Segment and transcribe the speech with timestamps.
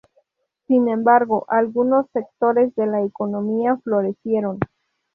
[0.65, 4.57] Sin embargo, algunos sectores de la economía florecieron.